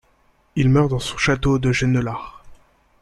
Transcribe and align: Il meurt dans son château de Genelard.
Il 0.55 0.69
meurt 0.71 0.89
dans 0.89 0.97
son 0.97 1.15
château 1.15 1.59
de 1.59 1.71
Genelard. 1.71 2.43